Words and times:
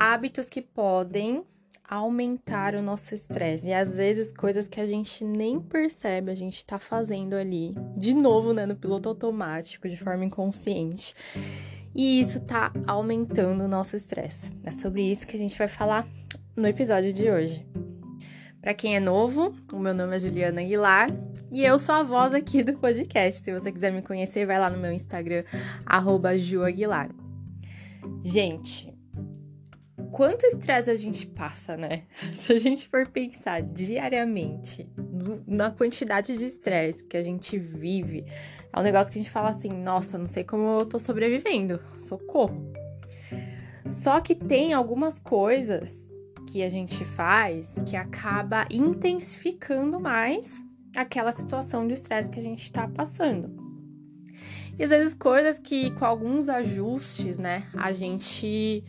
hábitos 0.00 0.48
que 0.48 0.62
podem 0.62 1.44
aumentar 1.86 2.74
o 2.74 2.80
nosso 2.80 3.14
estresse. 3.14 3.68
E 3.68 3.74
às 3.74 3.98
vezes 3.98 4.32
coisas 4.32 4.66
que 4.66 4.80
a 4.80 4.86
gente 4.86 5.22
nem 5.24 5.60
percebe, 5.60 6.30
a 6.30 6.34
gente 6.34 6.64
tá 6.64 6.78
fazendo 6.78 7.34
ali, 7.34 7.74
de 7.94 8.14
novo, 8.14 8.54
né, 8.54 8.64
no 8.64 8.74
piloto 8.74 9.10
automático, 9.10 9.86
de 9.88 9.98
forma 9.98 10.24
inconsciente. 10.24 11.14
E 11.94 12.18
isso 12.18 12.40
tá 12.40 12.72
aumentando 12.86 13.64
o 13.64 13.68
nosso 13.68 13.94
estresse. 13.94 14.54
É 14.64 14.70
sobre 14.70 15.02
isso 15.02 15.26
que 15.26 15.36
a 15.36 15.38
gente 15.38 15.58
vai 15.58 15.68
falar 15.68 16.08
no 16.56 16.66
episódio 16.66 17.12
de 17.12 17.28
hoje. 17.28 17.66
Para 18.62 18.72
quem 18.72 18.96
é 18.96 19.00
novo, 19.00 19.54
o 19.70 19.78
meu 19.78 19.92
nome 19.92 20.16
é 20.16 20.20
Juliana 20.20 20.62
Aguilar 20.62 21.08
e 21.52 21.62
eu 21.62 21.78
sou 21.78 21.94
a 21.94 22.02
voz 22.02 22.32
aqui 22.32 22.62
do 22.62 22.74
podcast. 22.78 23.42
Se 23.42 23.52
você 23.52 23.70
quiser 23.70 23.92
me 23.92 24.00
conhecer, 24.00 24.46
vai 24.46 24.58
lá 24.58 24.70
no 24.70 24.78
meu 24.78 24.92
Instagram, 24.92 25.44
@juaguilar. 26.38 27.10
Gente, 28.24 28.90
quanto 30.10 30.44
estresse 30.44 30.90
a 30.90 30.96
gente 30.96 31.26
passa, 31.26 31.76
né? 31.76 32.02
Se 32.34 32.52
a 32.52 32.58
gente 32.58 32.88
for 32.88 33.06
pensar 33.06 33.62
diariamente 33.62 34.88
na 35.46 35.70
quantidade 35.70 36.36
de 36.36 36.44
estresse 36.44 37.04
que 37.04 37.16
a 37.16 37.22
gente 37.22 37.58
vive, 37.58 38.24
é 38.72 38.78
um 38.78 38.82
negócio 38.82 39.12
que 39.12 39.18
a 39.18 39.22
gente 39.22 39.32
fala 39.32 39.50
assim: 39.50 39.68
nossa, 39.68 40.18
não 40.18 40.26
sei 40.26 40.44
como 40.44 40.80
eu 40.80 40.86
tô 40.86 40.98
sobrevivendo, 40.98 41.80
socorro. 41.98 42.72
Só 43.86 44.20
que 44.20 44.34
tem 44.34 44.72
algumas 44.72 45.18
coisas 45.18 46.06
que 46.50 46.62
a 46.62 46.68
gente 46.68 47.04
faz 47.04 47.76
que 47.86 47.96
acaba 47.96 48.66
intensificando 48.70 50.00
mais 50.00 50.64
aquela 50.96 51.32
situação 51.32 51.86
de 51.86 51.94
estresse 51.94 52.30
que 52.30 52.40
a 52.40 52.42
gente 52.42 52.62
está 52.62 52.88
passando. 52.88 53.70
E 54.78 54.84
às 54.84 54.90
vezes 54.90 55.14
coisas 55.14 55.58
que 55.58 55.90
com 55.92 56.04
alguns 56.04 56.48
ajustes, 56.48 57.38
né, 57.38 57.66
a 57.74 57.92
gente 57.92 58.82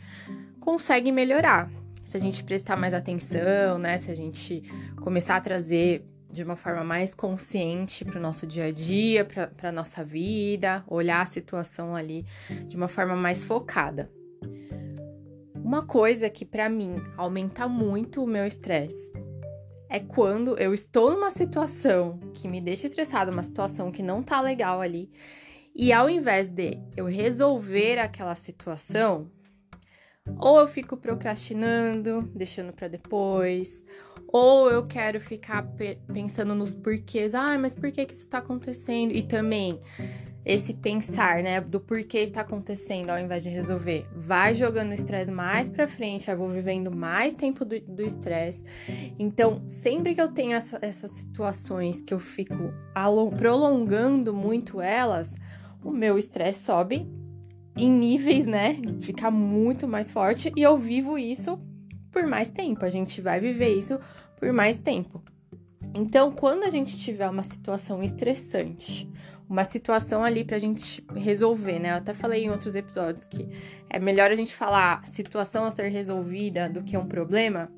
consegue 0.62 1.10
melhorar. 1.10 1.68
Se 2.04 2.16
a 2.16 2.20
gente 2.20 2.44
prestar 2.44 2.76
mais 2.76 2.94
atenção, 2.94 3.78
né? 3.78 3.98
Se 3.98 4.10
a 4.10 4.14
gente 4.14 4.62
começar 5.02 5.36
a 5.36 5.40
trazer 5.40 6.06
de 6.30 6.42
uma 6.42 6.56
forma 6.56 6.82
mais 6.82 7.14
consciente 7.14 8.04
para 8.04 8.18
o 8.18 8.22
nosso 8.22 8.46
dia 8.46 8.66
a 8.66 8.72
dia, 8.72 9.24
para 9.24 9.68
a 9.68 9.72
nossa 9.72 10.02
vida, 10.02 10.82
olhar 10.86 11.20
a 11.20 11.26
situação 11.26 11.94
ali 11.94 12.24
de 12.66 12.76
uma 12.76 12.88
forma 12.88 13.14
mais 13.14 13.44
focada. 13.44 14.10
Uma 15.54 15.82
coisa 15.82 16.30
que 16.30 16.44
para 16.44 16.68
mim 16.68 16.94
aumenta 17.16 17.68
muito 17.68 18.22
o 18.22 18.26
meu 18.26 18.46
estresse 18.46 19.12
é 19.90 20.00
quando 20.00 20.56
eu 20.58 20.72
estou 20.72 21.12
numa 21.12 21.30
situação 21.30 22.18
que 22.32 22.48
me 22.48 22.62
deixa 22.62 22.86
estressada, 22.86 23.30
uma 23.30 23.42
situação 23.42 23.92
que 23.92 24.02
não 24.02 24.22
tá 24.22 24.40
legal 24.40 24.80
ali, 24.80 25.10
e 25.74 25.92
ao 25.92 26.08
invés 26.08 26.48
de 26.48 26.78
eu 26.96 27.04
resolver 27.04 27.98
aquela 27.98 28.34
situação, 28.34 29.30
ou 30.38 30.58
eu 30.58 30.66
fico 30.66 30.96
procrastinando, 30.96 32.30
deixando 32.34 32.72
para 32.72 32.88
depois, 32.88 33.84
ou 34.26 34.70
eu 34.70 34.86
quero 34.86 35.20
ficar 35.20 35.62
pe 35.62 35.98
pensando 36.12 36.54
nos 36.54 36.74
porquês. 36.74 37.34
Ah, 37.34 37.56
mas 37.58 37.74
por 37.74 37.92
que, 37.92 38.04
que 38.04 38.14
isso 38.14 38.26
tá 38.26 38.38
acontecendo? 38.38 39.12
E 39.12 39.22
também 39.22 39.78
esse 40.44 40.74
pensar, 40.74 41.42
né, 41.42 41.60
do 41.60 41.78
porquê 41.78 42.18
está 42.18 42.40
acontecendo 42.40 43.10
ao 43.10 43.18
invés 43.18 43.44
de 43.44 43.50
resolver. 43.50 44.08
Vai 44.16 44.54
jogando 44.54 44.90
o 44.90 44.94
estresse 44.94 45.30
mais 45.30 45.68
para 45.68 45.86
frente, 45.86 46.28
eu 46.28 46.36
vou 46.36 46.48
vivendo 46.48 46.90
mais 46.90 47.34
tempo 47.34 47.64
do 47.64 48.02
estresse. 48.02 48.64
Então, 49.18 49.62
sempre 49.64 50.14
que 50.14 50.20
eu 50.20 50.28
tenho 50.28 50.54
essa, 50.54 50.78
essas 50.82 51.12
situações 51.12 52.02
que 52.02 52.12
eu 52.12 52.18
fico 52.18 52.72
prolongando 53.36 54.34
muito 54.34 54.80
elas, 54.80 55.32
o 55.84 55.92
meu 55.92 56.18
estresse 56.18 56.64
sobe 56.64 57.08
em 57.76 57.90
níveis, 57.90 58.46
né? 58.46 58.76
Fica 59.00 59.30
muito 59.30 59.88
mais 59.88 60.10
forte 60.10 60.52
e 60.56 60.62
eu 60.62 60.76
vivo 60.76 61.18
isso 61.18 61.58
por 62.10 62.26
mais 62.26 62.50
tempo. 62.50 62.84
A 62.84 62.90
gente 62.90 63.20
vai 63.20 63.40
viver 63.40 63.74
isso 63.74 63.98
por 64.38 64.52
mais 64.52 64.76
tempo. 64.76 65.22
Então, 65.94 66.32
quando 66.32 66.64
a 66.64 66.70
gente 66.70 66.96
tiver 66.96 67.28
uma 67.28 67.42
situação 67.42 68.02
estressante, 68.02 69.10
uma 69.48 69.64
situação 69.64 70.24
ali 70.24 70.44
pra 70.44 70.58
gente 70.58 71.04
resolver, 71.14 71.78
né? 71.78 71.90
Eu 71.90 71.96
até 71.96 72.14
falei 72.14 72.44
em 72.44 72.50
outros 72.50 72.74
episódios 72.74 73.24
que 73.24 73.46
é 73.90 73.98
melhor 73.98 74.30
a 74.30 74.34
gente 74.34 74.54
falar 74.54 75.04
situação 75.06 75.64
a 75.64 75.70
ser 75.70 75.88
resolvida 75.88 76.68
do 76.68 76.82
que 76.82 76.96
um 76.96 77.06
problema. 77.06 77.70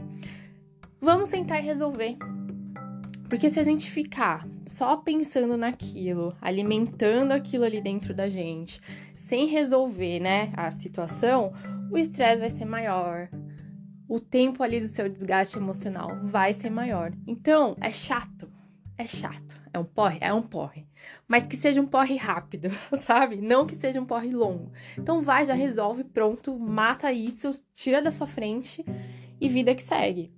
Vamos 1.01 1.29
tentar 1.29 1.59
resolver. 1.59 2.17
Porque 3.29 3.51
se 3.51 3.59
a 3.59 3.65
gente 3.65 3.91
ficar 3.91 4.47
só 4.67 4.97
pensando 4.97 5.57
naquilo, 5.57 6.37
alimentando 6.41 7.33
aquilo 7.33 7.65
ali 7.65 7.81
dentro 7.81 8.15
da 8.15 8.29
gente, 8.29 8.81
sem 9.15 9.47
resolver, 9.47 10.21
né, 10.21 10.53
a 10.57 10.71
situação, 10.71 11.53
o 11.91 11.99
estresse 11.99 12.41
vai 12.41 12.51
ser 12.51 12.65
maior. 12.65 13.29
O 14.09 14.21
tempo 14.21 14.63
ali 14.63 14.81
do 14.81 14.87
seu 14.87 15.09
desgaste 15.09 15.57
emocional 15.57 16.19
vai 16.23 16.53
ser 16.53 16.71
maior. 16.71 17.13
Então, 17.27 17.77
é 17.81 17.91
chato. 17.91 18.51
É 18.97 19.07
chato. 19.07 19.61
É 19.73 19.79
um 19.79 19.85
porre? 19.85 20.19
É 20.21 20.33
um 20.33 20.43
porre. 20.43 20.87
Mas 21.27 21.47
que 21.47 21.57
seja 21.57 21.81
um 21.81 21.87
porre 21.87 22.17
rápido, 22.17 22.71
sabe? 23.03 23.37
Não 23.37 23.67
que 23.67 23.75
seja 23.75 24.01
um 24.01 24.07
porre 24.07 24.31
longo. 24.31 24.71
Então 24.97 25.21
vai, 25.21 25.45
já 25.45 25.55
resolve, 25.55 26.05
pronto, 26.05 26.57
mata 26.57 27.11
isso, 27.13 27.61
tira 27.75 28.01
da 28.01 28.13
sua 28.13 28.27
frente 28.27 28.85
e 29.41 29.49
vida 29.49 29.75
que 29.75 29.83
segue. 29.83 30.31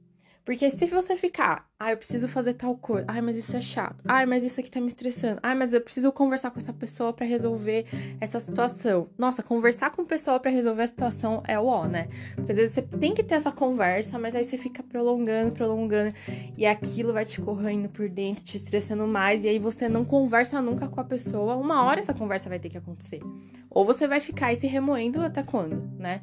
Porque 0.46 0.70
se 0.70 0.86
você 0.86 1.16
ficar, 1.16 1.68
ah, 1.76 1.90
eu 1.90 1.96
preciso 1.96 2.28
fazer 2.28 2.54
tal 2.54 2.76
coisa, 2.76 3.04
ai, 3.08 3.20
mas 3.20 3.36
isso 3.36 3.56
é 3.56 3.60
chato, 3.60 3.96
ai, 4.06 4.26
mas 4.26 4.44
isso 4.44 4.60
aqui 4.60 4.70
tá 4.70 4.80
me 4.80 4.86
estressando, 4.86 5.40
ai, 5.42 5.56
mas 5.56 5.74
eu 5.74 5.80
preciso 5.80 6.12
conversar 6.12 6.52
com 6.52 6.58
essa 6.60 6.72
pessoa 6.72 7.12
para 7.12 7.26
resolver 7.26 7.84
essa 8.20 8.38
situação. 8.38 9.08
Nossa, 9.18 9.42
conversar 9.42 9.90
com 9.90 10.04
pessoa 10.04 10.38
para 10.38 10.52
resolver 10.52 10.84
a 10.84 10.86
situação 10.86 11.42
é 11.48 11.58
o 11.58 11.66
ó, 11.66 11.88
né? 11.88 12.06
Porque 12.36 12.52
às 12.52 12.58
vezes 12.58 12.74
você 12.74 12.82
tem 12.82 13.12
que 13.12 13.24
ter 13.24 13.34
essa 13.34 13.50
conversa, 13.50 14.20
mas 14.20 14.36
aí 14.36 14.44
você 14.44 14.56
fica 14.56 14.84
prolongando, 14.84 15.50
prolongando, 15.50 16.14
e 16.56 16.64
aquilo 16.64 17.12
vai 17.12 17.24
te 17.24 17.40
correndo 17.40 17.88
por 17.88 18.08
dentro, 18.08 18.44
te 18.44 18.56
estressando 18.56 19.04
mais, 19.04 19.42
e 19.42 19.48
aí 19.48 19.58
você 19.58 19.88
não 19.88 20.04
conversa 20.04 20.62
nunca 20.62 20.86
com 20.86 21.00
a 21.00 21.04
pessoa. 21.04 21.56
Uma 21.56 21.82
hora 21.82 21.98
essa 21.98 22.14
conversa 22.14 22.48
vai 22.48 22.60
ter 22.60 22.68
que 22.68 22.78
acontecer. 22.78 23.20
Ou 23.68 23.84
você 23.84 24.06
vai 24.06 24.20
ficar 24.20 24.46
aí 24.46 24.56
se 24.56 24.68
remoendo 24.68 25.20
até 25.22 25.42
quando, 25.42 25.90
né? 25.98 26.20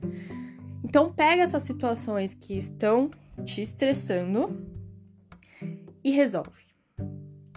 Então 0.81 1.09
pega 1.09 1.43
essas 1.43 1.63
situações 1.63 2.33
que 2.33 2.55
estão 2.55 3.11
te 3.43 3.61
estressando 3.61 4.65
e 6.03 6.11
resolve. 6.11 6.63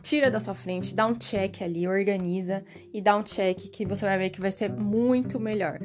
Tira 0.00 0.30
da 0.30 0.38
sua 0.38 0.54
frente, 0.54 0.94
dá 0.94 1.06
um 1.06 1.14
check 1.14 1.62
ali, 1.62 1.88
organiza 1.88 2.64
e 2.92 3.00
dá 3.00 3.16
um 3.16 3.22
check 3.22 3.58
que 3.70 3.84
você 3.84 4.04
vai 4.04 4.16
ver 4.18 4.30
que 4.30 4.40
vai 4.40 4.52
ser 4.52 4.70
muito 4.70 5.40
melhor. 5.40 5.80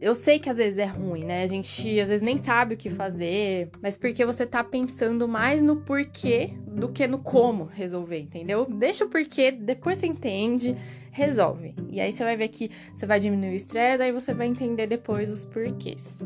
Eu 0.00 0.14
sei 0.14 0.38
que 0.38 0.48
às 0.48 0.56
vezes 0.56 0.78
é 0.78 0.86
ruim, 0.86 1.24
né? 1.24 1.42
A 1.42 1.46
gente 1.46 2.00
às 2.00 2.08
vezes 2.08 2.22
nem 2.22 2.38
sabe 2.38 2.74
o 2.74 2.76
que 2.76 2.88
fazer, 2.88 3.70
mas 3.82 3.98
porque 3.98 4.24
você 4.24 4.46
tá 4.46 4.64
pensando 4.64 5.28
mais 5.28 5.62
no 5.62 5.82
porquê 5.82 6.54
do 6.66 6.88
que 6.88 7.06
no 7.06 7.18
como 7.18 7.64
resolver, 7.64 8.18
entendeu? 8.18 8.64
Deixa 8.64 9.04
o 9.04 9.10
porquê, 9.10 9.50
depois 9.50 9.98
você 9.98 10.06
entende, 10.06 10.74
resolve. 11.10 11.74
E 11.90 12.00
aí 12.00 12.12
você 12.12 12.24
vai 12.24 12.36
ver 12.36 12.48
que 12.48 12.70
você 12.94 13.04
vai 13.04 13.20
diminuir 13.20 13.50
o 13.50 13.54
estresse, 13.54 14.02
aí 14.02 14.12
você 14.12 14.32
vai 14.32 14.46
entender 14.46 14.86
depois 14.86 15.28
os 15.28 15.44
porquês. 15.44 16.24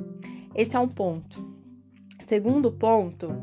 Esse 0.54 0.76
é 0.76 0.78
um 0.78 0.88
ponto. 0.88 1.53
Segundo 2.26 2.72
ponto, 2.72 3.36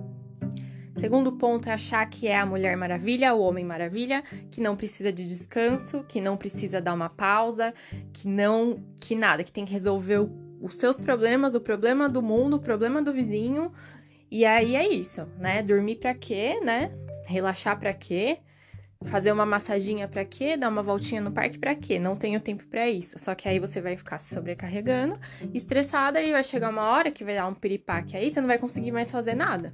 segundo 0.98 1.34
ponto 1.34 1.70
é 1.70 1.74
achar 1.74 2.04
que 2.10 2.28
é 2.28 2.40
a 2.40 2.48
Mulher 2.48 2.76
Maravilha, 2.76 3.32
o 3.32 3.40
Homem 3.40 3.64
Maravilha, 3.64 4.24
que 4.50 4.60
não 4.60 4.76
precisa 4.76 5.14
de 5.14 5.28
descanso, 5.28 6.04
que 6.08 6.20
não 6.20 6.36
precisa 6.36 6.82
dar 6.82 6.96
uma 6.96 7.08
pausa, 7.08 7.76
que 8.12 8.28
não, 8.28 8.84
que 9.00 9.16
nada, 9.16 9.44
que 9.44 9.52
tem 9.52 9.66
que 9.66 9.72
resolver 9.72 10.22
o, 10.22 10.32
os 10.60 10.74
seus 10.74 10.98
problemas, 10.98 11.54
o 11.54 11.62
problema 11.62 12.10
do 12.10 12.24
mundo, 12.24 12.56
o 12.56 12.60
problema 12.60 13.04
do 13.04 13.14
vizinho. 13.14 13.72
E 14.32 14.46
aí 14.46 14.76
é 14.76 14.92
isso, 14.92 15.28
né? 15.38 15.62
Dormir 15.62 15.98
para 15.98 16.16
quê, 16.16 16.60
né? 16.60 16.92
Relaxar 17.28 17.80
para 17.80 17.94
quê? 17.94 18.40
Fazer 19.06 19.32
uma 19.32 19.46
massaginha 19.46 20.08
para 20.08 20.24
quê? 20.24 20.56
Dar 20.56 20.70
uma 20.70 20.84
voltinha 20.84 21.22
no 21.22 21.32
parque 21.32 21.58
para 21.58 21.76
quê? 21.76 21.98
Não 21.98 22.16
tenho 22.16 22.40
tempo 22.40 22.66
para 22.68 22.90
isso. 22.90 23.18
Só 23.18 23.34
que 23.34 23.50
aí 23.50 23.60
você 23.60 23.82
vai 23.82 23.98
ficar 23.98 24.20
se 24.20 24.34
sobrecarregando, 24.34 25.20
estressada 25.54 26.22
e 26.22 26.32
vai 26.32 26.44
chegar 26.44 26.70
uma 26.70 26.84
hora 26.84 27.12
que 27.12 27.24
vai 27.24 27.36
dar 27.36 27.48
um 27.48 27.54
piripaque 27.54 28.16
aí, 28.16 28.30
você 28.30 28.40
não 28.40 28.48
vai 28.48 28.60
conseguir 28.60 28.92
mais 28.92 29.10
fazer 29.10 29.34
nada. 29.34 29.74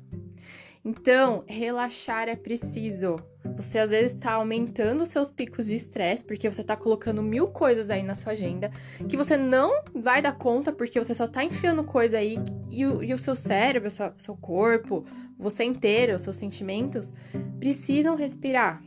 Então, 0.90 1.44
relaxar 1.46 2.30
é 2.30 2.36
preciso. 2.38 3.18
Você 3.58 3.78
às 3.78 3.90
vezes 3.90 4.14
está 4.14 4.34
aumentando 4.34 5.02
os 5.04 5.10
seus 5.10 5.34
picos 5.34 5.66
de 5.66 5.76
estresse 5.76 6.24
porque 6.24 6.50
você 6.50 6.62
está 6.62 6.78
colocando 6.78 7.22
mil 7.22 7.48
coisas 7.48 7.90
aí 7.90 8.04
na 8.04 8.16
sua 8.16 8.32
agenda 8.32 8.72
que 9.10 9.18
você 9.18 9.36
não 9.36 9.84
vai 9.94 10.22
dar 10.22 10.38
conta 10.38 10.72
porque 10.72 10.98
você 10.98 11.14
só 11.14 11.26
está 11.26 11.44
enfiando 11.44 11.84
coisa 11.84 12.18
aí 12.18 12.38
e 12.70 12.86
o, 12.86 13.04
e 13.04 13.14
o 13.14 13.18
seu 13.18 13.36
cérebro, 13.36 13.90
o 13.90 13.92
seu, 13.92 14.14
seu 14.18 14.38
corpo, 14.38 15.06
você 15.38 15.66
inteiro, 15.66 16.16
os 16.16 16.22
seus 16.22 16.38
sentimentos 16.38 17.14
precisam 17.60 18.16
respirar 18.16 18.87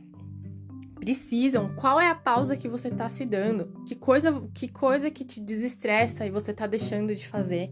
precisam, 1.01 1.75
qual 1.75 1.99
é 1.99 2.09
a 2.09 2.15
pausa 2.15 2.57
que 2.57 2.69
você 2.69 2.89
está 2.89 3.09
se 3.09 3.25
dando, 3.25 3.73
que 3.87 3.95
coisa, 3.95 4.43
que 4.55 4.69
coisa 4.69 5.11
que 5.11 5.25
te 5.25 5.41
desestressa 5.41 6.27
e 6.27 6.31
você 6.31 6.51
está 6.51 6.67
deixando 6.67 7.15
de 7.15 7.27
fazer, 7.27 7.71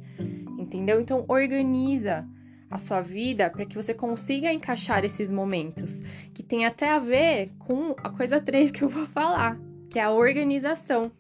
entendeu? 0.59 0.99
Então 1.01 1.25
organiza 1.29 2.27
a 2.71 2.79
sua 2.79 3.01
vida 3.01 3.49
para 3.51 3.65
que 3.65 3.77
você 3.77 3.95
consiga 3.95 4.53
encaixar 4.53 5.05
esses 5.05 5.31
momentos, 5.31 6.01
que 6.35 6.43
tem 6.43 6.67
até 6.67 6.91
a 6.91 6.99
ver 6.99 7.51
com 7.59 7.95
a 8.03 8.11
coisa 8.11 8.41
3 8.43 8.71
que 8.71 8.83
eu 8.83 8.89
vou 8.89 9.07
falar, 9.07 9.59
que 9.91 9.99
é 9.99 10.03
a 10.03 10.11
organização. 10.11 11.13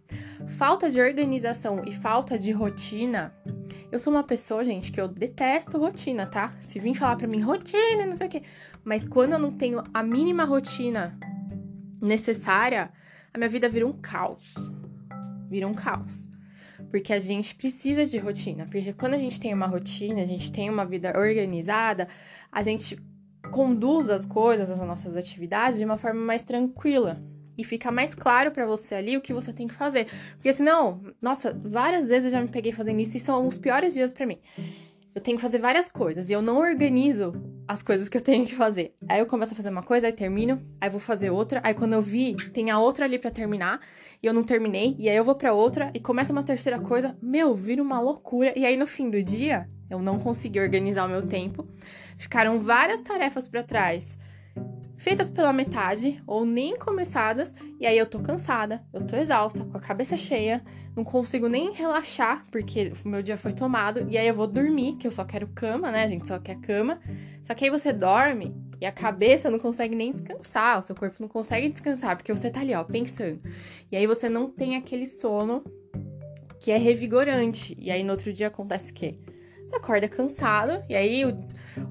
Falta 0.47 0.91
de 0.91 1.01
organização 1.01 1.83
e 1.87 1.93
falta 1.93 2.39
de 2.39 2.53
rotina 2.53 3.35
Eu 3.91 3.99
sou 3.99 4.13
uma 4.13 4.23
pessoa, 4.23 4.65
gente, 4.65 4.93
que 4.93 5.01
eu 5.01 5.09
detesto 5.09 5.79
rotina, 5.79 6.27
tá? 6.27 6.55
Se 6.67 6.79
vir 6.79 6.95
falar 6.95 7.17
pra 7.17 7.27
mim 7.27 7.41
rotina, 7.41 8.07
não 8.07 8.17
sei 8.17 8.27
o 8.27 8.31
quê. 8.31 8.43
Mas 8.85 9.07
quando 9.07 9.33
eu 9.33 9.39
não 9.39 9.51
tenho 9.51 9.83
a 9.93 10.03
mínima 10.03 10.45
rotina 10.45 11.19
necessária, 12.01 12.91
a 13.33 13.39
minha 13.39 13.49
vida 13.49 13.69
vira 13.69 13.87
um 13.87 13.93
caos. 13.93 14.55
Vira 15.49 15.67
um 15.67 15.75
caos. 15.75 16.29
Porque 16.91 17.13
a 17.13 17.19
gente 17.19 17.55
precisa 17.55 18.07
de 18.07 18.19
rotina. 18.19 18.65
Porque 18.65 18.93
quando 18.93 19.15
a 19.15 19.19
gente 19.19 19.41
tem 19.41 19.53
uma 19.53 19.67
rotina, 19.67 20.23
a 20.23 20.27
gente 20.27 20.51
tem 20.51 20.71
uma 20.71 20.85
vida 20.85 21.13
organizada, 21.19 22.09
a 22.51 22.63
gente 22.63 22.99
conduz 23.51 24.11
as 24.11 24.27
coisas, 24.27 24.71
as 24.71 24.81
nossas 24.81 25.17
atividades 25.17 25.79
de 25.79 25.85
uma 25.85 25.97
forma 25.97 26.21
mais 26.21 26.43
tranquila 26.43 27.23
e 27.59 27.65
fica 27.65 27.91
mais 27.91 28.15
claro 28.15 28.53
para 28.53 28.65
você 28.65 28.95
ali 28.95 29.17
o 29.17 29.21
que 29.21 29.33
você 29.33 29.53
tem 29.53 29.67
que 29.67 29.75
fazer. 29.75 30.07
Porque 30.35 30.53
senão, 30.53 31.03
nossa, 31.21 31.53
várias 31.53 32.07
vezes 32.07 32.27
eu 32.27 32.31
já 32.31 32.41
me 32.41 32.49
peguei 32.49 32.71
fazendo 32.71 33.01
isso 33.01 33.17
e 33.17 33.21
são 33.21 33.45
os 33.45 33.59
piores 33.59 33.93
dias 33.93 34.13
para 34.13 34.25
mim. 34.25 34.39
Eu 35.19 35.23
tenho 35.23 35.37
que 35.37 35.43
fazer 35.43 35.59
várias 35.59 35.91
coisas 35.91 36.31
e 36.31 36.33
eu 36.33 36.41
não 36.41 36.59
organizo 36.61 37.33
as 37.67 37.83
coisas 37.83 38.09
que 38.09 38.17
eu 38.17 38.21
tenho 38.21 38.47
que 38.47 38.55
fazer. 38.55 38.95
Aí 39.09 39.19
eu 39.19 39.27
começo 39.27 39.53
a 39.53 39.57
fazer 39.57 39.69
uma 39.69 39.83
coisa, 39.83 40.07
aí 40.07 40.13
termino, 40.13 40.63
aí 40.81 40.89
vou 40.89 41.01
fazer 41.01 41.29
outra, 41.29 41.61
aí 41.65 41.75
quando 41.75 41.95
eu 41.95 42.01
vi, 42.01 42.37
tem 42.53 42.71
a 42.71 42.79
outra 42.79 43.05
ali 43.05 43.19
para 43.19 43.29
terminar 43.29 43.81
e 44.23 44.29
eu 44.29 44.33
não 44.33 44.45
terminei, 44.45 44.95
e 44.97 45.09
aí 45.09 45.17
eu 45.17 45.25
vou 45.25 45.35
para 45.35 45.53
outra 45.53 45.91
e 45.93 45.99
começa 45.99 46.33
uma 46.33 46.45
terceira 46.45 46.79
coisa, 46.79 47.19
meu, 47.21 47.53
vira 47.53 47.83
uma 47.83 47.99
loucura. 47.99 48.57
E 48.57 48.65
aí 48.65 48.77
no 48.77 48.87
fim 48.87 49.11
do 49.11 49.21
dia, 49.21 49.69
eu 49.91 49.99
não 49.99 50.21
consegui 50.21 50.61
organizar 50.61 51.05
o 51.05 51.09
meu 51.09 51.27
tempo. 51.27 51.67
Ficaram 52.17 52.61
várias 52.61 53.01
tarefas 53.01 53.49
para 53.49 53.65
trás 53.65 54.17
feitas 54.99 55.31
pela 55.31 55.53
metade 55.53 56.21
ou 56.27 56.45
nem 56.45 56.77
começadas, 56.77 57.55
e 57.81 57.87
aí 57.87 57.97
eu 57.97 58.05
tô 58.05 58.19
cansada, 58.19 58.85
eu 58.93 59.07
tô 59.07 59.17
exausta, 59.17 59.65
com 59.65 59.79
a 59.79 59.81
cabeça 59.81 60.17
cheia, 60.17 60.63
não 60.95 61.05
consigo 61.05 61.49
nem 61.49 61.73
relaxar 61.73 62.45
porque 62.51 62.93
o 63.05 63.09
meu 63.09 63.23
dia 63.23 63.39
foi 63.39 63.53
tomado, 63.53 64.07
e 64.11 64.19
aí 64.19 64.27
eu 64.27 64.35
vou 64.35 64.47
dormir, 64.47 64.97
que 64.97 65.07
eu 65.07 65.13
só 65.13 65.25
quero 65.25 65.47
cama, 65.49 65.91
né? 65.91 66.03
A 66.03 66.09
gente 66.09 66.27
só 66.27 66.39
quer 66.39 66.59
cama. 66.59 67.01
Só 67.43 67.55
que 67.55 67.65
aí 67.65 67.71
você 67.71 67.93
dorme 67.93 68.55
e 68.81 68.85
a 68.85 68.93
cabeça 68.93 69.49
não 69.49 69.59
consegue 69.59 69.95
nem 69.95 70.13
descansar, 70.13 70.81
o 70.81 70.83
seu 70.83 70.95
corpo 70.95 71.17
não 71.21 71.29
consegue 71.29 71.69
descansar, 71.69 72.17
porque 72.17 72.33
você 72.33 72.51
tá 72.51 72.61
ali, 72.61 72.75
ó, 72.75 72.85
pensando. 72.85 73.41
E 73.91 73.97
aí 73.97 74.07
você 74.07 74.29
não 74.29 74.51
tem 74.51 74.77
aquele 74.77 75.07
sono 75.07 75.65
que 76.61 76.71
é 76.71 76.77
revigorante. 76.77 77.77
E 77.79 77.91
aí 77.91 78.03
no 78.03 78.11
outro 78.11 78.33
dia 78.33 78.49
acontece 78.49 78.91
o 78.91 78.95
quê? 78.95 79.19
Você 79.69 79.77
acorda 79.77 80.09
cansado, 80.09 80.83
e 80.89 80.95
aí 80.95 81.27
o, 81.27 81.37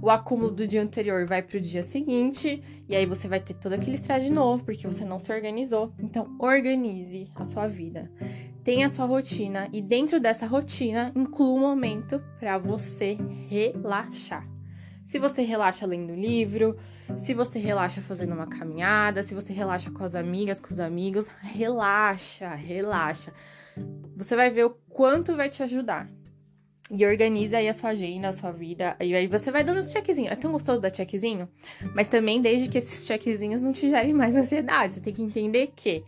o 0.01 0.09
acúmulo 0.09 0.50
do 0.50 0.68
dia 0.68 0.81
anterior 0.81 1.27
vai 1.27 1.44
pro 1.44 1.62
dia 1.62 1.83
seguinte, 1.83 2.59
e 2.89 2.95
aí 2.95 3.06
você 3.06 3.27
vai 3.27 3.39
ter 3.39 3.53
todo 3.53 3.74
aquele 3.74 3.97
estresse 3.97 4.25
de 4.25 4.31
novo, 4.31 4.63
porque 4.63 4.88
você 4.88 5.06
não 5.06 5.19
se 5.19 5.31
organizou. 5.31 5.94
Então, 6.00 6.35
organize 6.39 7.27
a 7.35 7.44
sua 7.44 7.68
vida. 7.68 8.12
Tenha 8.63 8.88
a 8.88 8.89
sua 8.89 9.06
rotina, 9.06 9.69
e 9.71 9.79
dentro 9.79 10.19
dessa 10.19 10.47
rotina, 10.47 11.12
inclua 11.15 11.53
um 11.53 11.59
momento 11.59 12.19
para 12.39 12.57
você 12.57 13.15
relaxar. 13.47 14.50
Se 15.06 15.19
você 15.19 15.44
relaxa 15.44 15.85
lendo 15.85 16.15
livro, 16.15 16.75
se 17.15 17.35
você 17.35 17.59
relaxa 17.59 18.01
fazendo 18.01 18.33
uma 18.33 18.47
caminhada, 18.47 19.21
se 19.21 19.35
você 19.35 19.53
relaxa 19.53 19.91
com 19.91 20.03
as 20.03 20.15
amigas, 20.15 20.59
com 20.59 20.74
os 20.74 20.79
amigos, 20.79 21.27
relaxa, 21.44 22.56
relaxa. 22.56 23.31
Você 24.15 24.35
vai 24.35 24.50
ver 24.50 24.65
o 24.65 24.71
quanto 24.89 25.35
vai 25.35 25.47
te 25.47 25.62
ajudar. 25.62 26.09
E 26.89 27.06
organiza 27.06 27.57
aí 27.57 27.68
a 27.68 27.74
sua 27.74 27.89
agenda, 27.89 28.30
a 28.30 28.34
sua 28.34 28.51
vida. 28.51 28.95
E 29.00 29.13
aí 29.13 29.28
você 29.28 29.51
vai 29.51 29.63
dando 29.63 29.80
os 29.80 29.92
checkzinhos. 29.92 30.31
É 30.31 30.36
tão 30.36 30.51
gostoso 30.51 30.80
dar 30.80 30.94
checkzinho. 30.94 31.48
Mas 31.94 32.07
também 32.07 32.42
desde 32.42 32.69
que 32.69 32.78
esses 32.78 33.06
checkzinhos 33.06 33.62
não 33.62 33.74
te 33.74 33.89
gerem 33.89 34.13
mais 34.13 34.36
ansiedade. 34.36 34.94
Você 34.94 35.01
tem 35.01 35.13
que 35.13 35.22
entender 35.22 35.72
que 35.75 36.04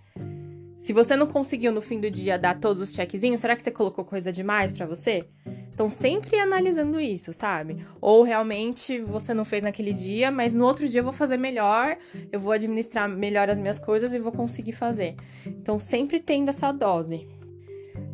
se 0.77 0.93
você 0.93 1.15
não 1.15 1.27
conseguiu 1.27 1.73
no 1.73 1.81
fim 1.81 1.99
do 1.99 2.09
dia 2.09 2.39
dar 2.39 2.57
todos 2.57 2.81
os 2.81 2.93
checkzinhos, 2.93 3.41
será 3.41 3.55
que 3.55 3.61
você 3.61 3.71
colocou 3.71 4.05
coisa 4.05 4.31
demais 4.31 4.71
para 4.71 4.85
você? 4.85 5.25
Então 5.73 5.89
sempre 5.89 6.37
analisando 6.37 6.99
isso, 6.99 7.31
sabe? 7.31 7.77
Ou 8.01 8.23
realmente 8.23 8.99
você 8.99 9.33
não 9.33 9.45
fez 9.45 9.63
naquele 9.63 9.93
dia, 9.93 10.29
mas 10.31 10.53
no 10.53 10.65
outro 10.65 10.87
dia 10.87 10.99
eu 10.99 11.03
vou 11.05 11.13
fazer 11.13 11.37
melhor, 11.37 11.97
eu 12.31 12.39
vou 12.39 12.51
administrar 12.51 13.07
melhor 13.07 13.49
as 13.49 13.57
minhas 13.57 13.79
coisas 13.79 14.13
e 14.13 14.19
vou 14.19 14.31
conseguir 14.31 14.73
fazer. 14.73 15.15
Então 15.45 15.79
sempre 15.79 16.19
tendo 16.19 16.49
essa 16.49 16.71
dose. 16.71 17.27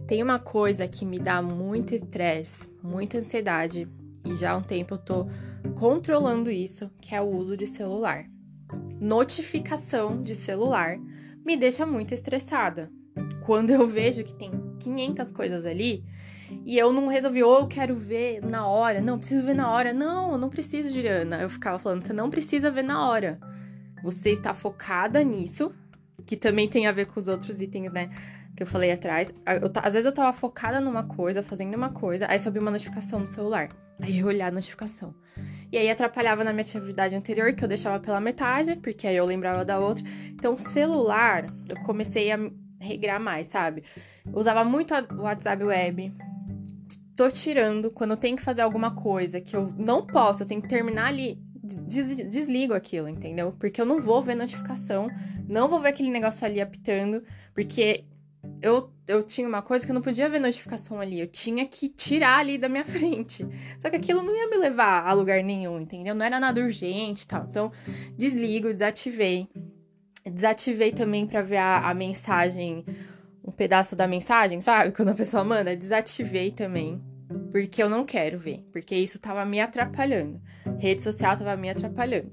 Tem 0.08 0.22
uma 0.22 0.38
coisa 0.38 0.88
que 0.88 1.04
me 1.04 1.18
dá 1.18 1.42
muito 1.42 1.96
estresse, 1.96 2.70
muita 2.84 3.18
ansiedade, 3.18 3.88
e 4.24 4.36
já 4.36 4.52
há 4.52 4.58
um 4.58 4.62
tempo 4.62 4.94
eu 4.94 4.98
tô 5.00 5.28
controlando 5.76 6.52
isso, 6.52 6.92
que 7.02 7.16
é 7.16 7.22
o 7.22 7.26
uso 7.26 7.58
de 7.58 7.66
celular. 7.66 8.26
Notificação 9.00 10.22
de 10.22 10.36
celular 10.36 11.00
me 11.44 11.58
deixa 11.58 11.88
muito 11.88 12.14
estressada. 12.14 12.92
Quando 13.46 13.72
eu 13.72 13.88
vejo 13.88 14.24
que 14.24 14.34
tem 14.34 14.52
500 14.80 15.32
coisas 15.32 15.66
ali 15.66 16.04
e 16.64 16.78
eu 16.78 16.94
não 16.94 17.08
resolvi, 17.08 17.44
ou 17.44 17.62
eu 17.62 17.68
quero 17.68 17.96
ver 17.96 18.42
na 18.44 18.68
hora, 18.68 19.02
não, 19.02 19.18
preciso 19.18 19.44
ver 19.44 19.56
na 19.56 19.72
hora. 19.72 19.92
Não, 19.92 20.34
eu 20.34 20.38
não 20.38 20.50
preciso, 20.50 20.90
Juliana. 20.90 21.42
Eu 21.42 21.50
ficava 21.50 21.80
falando, 21.80 22.04
você 22.04 22.14
não 22.14 22.30
precisa 22.30 22.70
ver 22.70 22.84
na 22.84 23.08
hora. 23.08 23.40
Você 24.04 24.30
está 24.30 24.54
focada 24.54 25.24
nisso, 25.24 25.72
que 26.26 26.38
também 26.38 26.68
tem 26.68 26.86
a 26.86 26.92
ver 26.92 27.08
com 27.08 27.20
os 27.20 27.28
outros 27.28 27.60
itens, 27.60 27.92
né? 27.92 28.10
Que 28.56 28.64
eu 28.64 28.68
falei 28.68 28.92
atrás. 28.92 29.34
Eu, 29.46 29.72
às 29.84 29.94
vezes 29.94 30.06
eu 30.06 30.14
tava 30.14 30.32
focada 30.32 30.80
numa 30.80 31.04
coisa, 31.04 31.44
fazendo 31.44 31.76
uma 31.76 31.90
coisa, 31.90 32.26
aí 32.30 32.40
subiu 32.40 32.62
uma 32.62 32.72
notificação 32.72 33.20
no 33.20 33.28
celular. 33.28 33.70
Aí 34.02 34.20
eu 34.20 34.28
olhar 34.28 34.48
a 34.48 34.52
notificação. 34.52 35.14
E 35.72 35.78
aí 35.78 35.90
atrapalhava 35.90 36.44
na 36.44 36.54
minha 36.54 36.62
atividade 36.62 37.16
anterior, 37.16 37.54
que 37.54 37.64
eu 37.64 37.68
deixava 37.68 38.00
pela 38.00 38.22
metade, 38.22 38.76
porque 38.78 39.08
aí 39.08 39.16
eu 39.16 39.26
lembrava 39.26 39.66
da 39.66 39.80
outra. 39.80 40.04
Então, 40.30 40.58
celular, 40.58 41.46
eu 41.68 41.76
comecei 41.84 42.32
a 42.32 42.40
regrar 42.80 43.20
mais, 43.20 43.48
sabe? 43.48 43.84
Eu 44.26 44.38
usava 44.40 44.64
muito 44.64 44.94
o 44.94 45.22
WhatsApp 45.22 45.64
web. 45.64 46.14
Tô 47.16 47.30
tirando 47.30 47.90
quando 47.90 48.12
eu 48.12 48.18
tenho 48.18 48.36
que 48.36 48.44
fazer 48.44 48.62
alguma 48.62 48.96
coisa 48.96 49.40
que 49.40 49.56
eu 49.56 49.74
não 49.78 50.06
posso, 50.06 50.44
eu 50.44 50.48
tenho 50.48 50.62
que 50.62 50.68
terminar 50.68 51.08
ali 51.08 51.40
Des, 51.66 52.16
desligo 52.16 52.76
aquilo, 52.76 53.10
entendeu? 53.10 53.52
Porque 53.60 53.82
eu 53.82 53.86
não 53.86 54.00
vou 54.00 54.22
ver 54.22 54.36
notificação, 54.36 55.10
não 55.48 55.68
vou 55.68 55.80
ver 55.80 55.90
aquele 55.90 56.12
negócio 56.12 56.46
ali 56.46 56.62
apitando, 56.62 57.24
porque 57.56 58.06
eu, 58.62 58.90
eu 59.08 59.24
tinha 59.24 59.48
uma 59.48 59.62
coisa 59.62 59.86
que 59.86 59.92
eu 59.92 59.94
não 59.94 60.02
podia 60.02 60.30
ver 60.30 60.40
notificação 60.40 61.00
ali, 61.00 61.20
eu 61.20 61.28
tinha 61.28 61.66
que 61.66 61.90
tirar 61.90 62.40
ali 62.40 62.58
da 62.58 62.70
minha 62.70 62.84
frente. 62.86 63.48
Só 63.80 63.90
que 63.90 63.96
aquilo 63.96 64.22
não 64.22 64.36
ia 64.36 64.50
me 64.50 64.58
levar 64.58 65.06
a 65.06 65.14
lugar 65.14 65.44
nenhum, 65.44 65.80
entendeu? 65.80 66.16
Não 66.16 66.26
era 66.26 66.40
nada 66.40 66.62
urgente 66.62 67.24
e 67.24 67.28
tal. 67.28 67.46
Então, 67.50 67.72
desligo, 68.18 68.74
desativei. 68.74 69.48
Desativei 70.26 70.92
também 70.92 71.28
para 71.28 71.42
ver 71.42 71.58
a, 71.58 71.90
a 71.90 71.94
mensagem, 71.94 72.84
um 73.44 73.52
pedaço 73.52 73.96
da 73.96 74.08
mensagem, 74.08 74.60
sabe? 74.60 74.92
Quando 74.92 75.10
a 75.10 75.16
pessoa 75.16 75.44
manda, 75.44 75.76
desativei 75.76 76.52
também. 76.52 77.02
Porque 77.52 77.82
eu 77.82 77.90
não 77.90 78.06
quero 78.06 78.38
ver, 78.40 78.66
porque 78.72 78.96
isso 78.96 79.20
tava 79.20 79.46
me 79.46 79.60
atrapalhando. 79.60 80.42
Rede 80.78 81.02
social 81.02 81.38
tava 81.38 81.56
me 81.56 81.70
atrapalhando. 81.70 82.32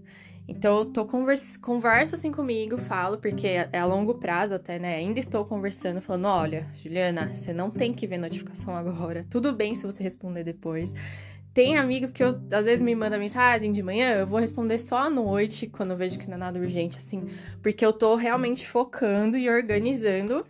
Então 0.49 0.79
eu 0.79 0.85
tô 0.87 1.05
conversa, 1.05 1.59
converso 1.59 2.15
assim 2.15 2.33
comigo, 2.33 2.77
falo, 2.77 3.19
porque 3.19 3.47
é, 3.47 3.69
é 3.73 3.79
a 3.79 3.87
longo 3.87 4.15
prazo 4.15 4.55
até, 4.55 4.79
né? 4.79 4.97
Ainda 4.97 5.21
estou 5.21 5.45
conversando, 5.45 6.01
falando: 6.01 6.27
olha, 6.27 6.67
Juliana, 6.83 7.33
você 7.33 7.53
não 7.53 7.71
tem 7.71 7.93
que 7.93 8.07
ver 8.07 8.19
notificação 8.19 8.77
agora. 8.77 9.25
Tudo 9.31 9.53
bem 9.53 9.75
se 9.75 9.87
você 9.87 10.03
responder 10.03 10.45
depois. 10.45 10.93
Tem 11.55 11.77
amigos 11.77 12.11
que 12.11 12.25
eu, 12.25 12.41
às 12.51 12.65
vezes 12.65 12.81
me 12.81 12.95
mandam 12.95 13.19
mensagem 13.19 13.73
de 13.73 13.83
manhã, 13.83 14.15
eu 14.15 14.27
vou 14.27 14.41
responder 14.41 14.79
só 14.79 14.97
à 14.97 15.11
noite, 15.11 15.67
quando 15.67 15.91
eu 15.91 15.97
vejo 15.99 16.19
que 16.19 16.27
não 16.27 16.37
é 16.37 16.39
nada 16.39 16.59
urgente, 16.59 16.97
assim, 16.97 17.27
porque 17.63 17.85
eu 17.85 17.93
tô 17.93 18.17
realmente 18.17 18.67
focando 18.67 19.37
e 19.37 19.51
organizando 19.51 20.47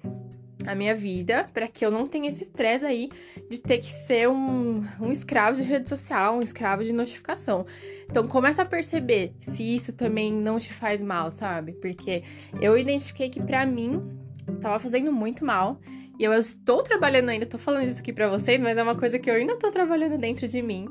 a 0.66 0.75
minha 0.75 0.95
vida 0.95 1.47
para 1.52 1.69
que 1.69 1.85
eu 1.85 1.90
não 1.90 2.07
tenha 2.07 2.28
esse 2.28 2.45
estresse 2.45 2.85
aí 2.85 3.11
de 3.50 3.59
ter 3.59 3.78
que 3.78 3.92
ser 3.92 4.28
um, 4.28 4.85
um 5.00 5.11
escravo 5.11 5.57
de 5.57 5.62
rede 5.62 5.88
social, 5.88 6.37
um 6.37 6.42
escravo 6.42 6.85
de 6.85 6.92
notificação. 6.92 7.66
Então 8.09 8.26
começa 8.26 8.62
a 8.62 8.64
perceber 8.64 9.33
se 9.40 9.62
isso 9.62 9.92
também 9.92 10.33
não 10.33 10.59
te 10.59 10.73
faz 10.73 11.02
mal, 11.02 11.33
sabe? 11.33 11.73
Porque 11.73 12.23
eu 12.61 12.76
identifiquei 12.76 13.28
que 13.28 13.42
para 13.42 13.64
mim 13.66 14.02
tava 14.61 14.78
fazendo 14.78 15.12
muito 15.12 15.45
mal. 15.45 15.81
E 16.19 16.25
eu 16.25 16.33
estou 16.35 16.83
trabalhando 16.83 17.31
ainda, 17.31 17.47
tô 17.47 17.59
falando 17.59 17.87
isso 17.87 17.99
aqui 17.99 18.12
para 18.12 18.28
vocês, 18.28 18.61
mas 18.61 18.78
é 18.78 18.83
uma 18.83 18.95
coisa 18.95 19.19
que 19.19 19.28
eu 19.31 19.35
ainda 19.35 19.57
tô 19.57 19.71
trabalhando 19.71 20.19
dentro 20.19 20.47
de 20.47 20.61
mim 20.62 20.87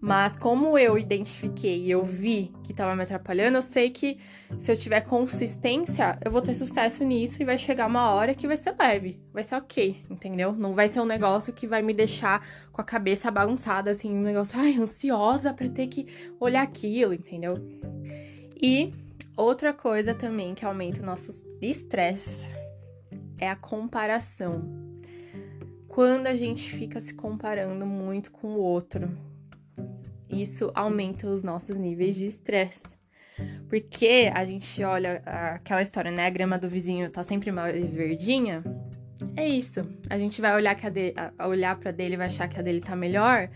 mas 0.00 0.36
como 0.36 0.76
eu 0.76 0.98
identifiquei 0.98 1.84
e 1.84 1.90
eu 1.90 2.04
vi 2.04 2.52
que 2.62 2.72
estava 2.72 2.94
me 2.94 3.02
atrapalhando, 3.02 3.56
eu 3.58 3.62
sei 3.62 3.90
que 3.90 4.18
se 4.58 4.70
eu 4.70 4.76
tiver 4.76 5.00
consistência, 5.00 6.18
eu 6.24 6.30
vou 6.30 6.42
ter 6.42 6.54
sucesso 6.54 7.02
nisso 7.04 7.40
e 7.40 7.44
vai 7.44 7.56
chegar 7.56 7.86
uma 7.86 8.10
hora 8.10 8.34
que 8.34 8.46
vai 8.46 8.56
ser 8.56 8.74
leve, 8.78 9.18
vai 9.32 9.42
ser 9.42 9.54
ok, 9.54 10.02
entendeu? 10.10 10.52
Não 10.52 10.74
vai 10.74 10.88
ser 10.88 11.00
um 11.00 11.06
negócio 11.06 11.52
que 11.52 11.66
vai 11.66 11.82
me 11.82 11.94
deixar 11.94 12.46
com 12.70 12.80
a 12.80 12.84
cabeça 12.84 13.30
bagunçada, 13.30 13.90
assim, 13.90 14.14
um 14.14 14.22
negócio, 14.22 14.58
ai, 14.58 14.76
ansiosa 14.76 15.54
para 15.54 15.68
ter 15.68 15.86
que 15.86 16.06
olhar 16.38 16.62
aquilo, 16.62 17.14
entendeu? 17.14 17.54
E 18.60 18.90
outra 19.36 19.72
coisa 19.72 20.14
também 20.14 20.54
que 20.54 20.64
aumenta 20.64 21.00
o 21.02 21.06
nosso 21.06 21.30
estresse 21.62 22.50
é 23.40 23.48
a 23.48 23.56
comparação. 23.56 24.84
Quando 25.88 26.26
a 26.26 26.34
gente 26.34 26.70
fica 26.70 26.98
se 26.98 27.14
comparando 27.14 27.86
muito 27.86 28.32
com 28.32 28.48
o 28.48 28.58
outro, 28.58 29.08
isso 30.40 30.70
aumenta 30.74 31.26
os 31.26 31.42
nossos 31.42 31.76
níveis 31.76 32.16
de 32.16 32.26
estresse. 32.26 32.94
Porque 33.68 34.30
a 34.32 34.44
gente 34.44 34.82
olha 34.84 35.22
aquela 35.54 35.82
história, 35.82 36.10
né? 36.10 36.26
A 36.26 36.30
grama 36.30 36.58
do 36.58 36.68
vizinho 36.68 37.10
tá 37.10 37.22
sempre 37.22 37.50
mais 37.50 37.94
verdinha. 37.94 38.62
é 39.36 39.48
isso. 39.48 39.80
A 40.08 40.18
gente 40.18 40.40
vai 40.40 40.54
olhar, 40.54 40.74
que 40.74 40.86
a 40.86 40.90
de, 40.90 41.14
olhar 41.46 41.76
pra 41.76 41.90
dele 41.90 42.14
e 42.14 42.16
vai 42.16 42.26
achar 42.26 42.48
que 42.48 42.58
a 42.58 42.62
dele 42.62 42.80
tá 42.80 42.94
melhor. 42.94 43.48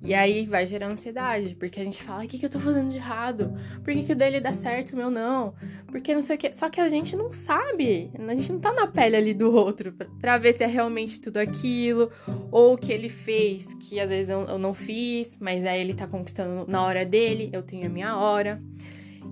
E 0.00 0.14
aí 0.14 0.46
vai 0.46 0.64
gerar 0.64 0.86
ansiedade, 0.88 1.56
porque 1.56 1.80
a 1.80 1.84
gente 1.84 2.02
fala, 2.02 2.24
o 2.24 2.28
que, 2.28 2.38
que 2.38 2.46
eu 2.46 2.50
tô 2.50 2.60
fazendo 2.60 2.90
de 2.90 2.96
errado? 2.96 3.52
Por 3.82 3.92
que, 3.92 4.04
que 4.04 4.12
o 4.12 4.16
dele 4.16 4.40
dá 4.40 4.52
certo 4.52 4.92
o 4.92 4.96
meu 4.96 5.10
não? 5.10 5.54
Porque 5.86 6.14
não 6.14 6.22
sei 6.22 6.36
o 6.36 6.38
que. 6.38 6.52
Só 6.52 6.70
que 6.70 6.80
a 6.80 6.88
gente 6.88 7.16
não 7.16 7.32
sabe. 7.32 8.10
A 8.16 8.34
gente 8.34 8.52
não 8.52 8.60
tá 8.60 8.72
na 8.72 8.86
pele 8.86 9.16
ali 9.16 9.34
do 9.34 9.52
outro 9.52 9.92
pra 10.20 10.38
ver 10.38 10.52
se 10.52 10.62
é 10.62 10.66
realmente 10.66 11.20
tudo 11.20 11.38
aquilo, 11.38 12.10
ou 12.50 12.74
o 12.74 12.78
que 12.78 12.92
ele 12.92 13.08
fez, 13.08 13.66
que 13.74 13.98
às 13.98 14.08
vezes 14.08 14.30
eu, 14.30 14.42
eu 14.42 14.58
não 14.58 14.72
fiz, 14.72 15.36
mas 15.40 15.64
aí 15.64 15.80
ele 15.80 15.94
tá 15.94 16.06
conquistando 16.06 16.64
na 16.70 16.82
hora 16.82 17.04
dele, 17.04 17.50
eu 17.52 17.62
tenho 17.62 17.86
a 17.86 17.90
minha 17.90 18.16
hora. 18.16 18.62